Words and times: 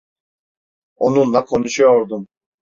Onunla 0.95 1.45
konuşuyordum. 1.45 2.27